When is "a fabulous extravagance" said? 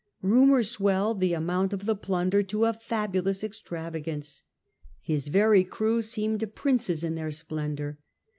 2.65-4.41